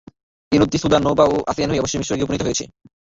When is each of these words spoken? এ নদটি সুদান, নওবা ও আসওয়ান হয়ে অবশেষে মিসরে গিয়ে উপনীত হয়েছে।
এ 0.51 0.57
নদটি 0.59 0.77
সুদান, 0.77 1.01
নওবা 1.05 1.25
ও 1.25 1.35
আসওয়ান 1.51 1.69
হয়ে 1.69 1.81
অবশেষে 1.81 1.99
মিসরে 2.01 2.17
গিয়ে 2.17 2.27
উপনীত 2.27 2.41
হয়েছে। 2.43 2.63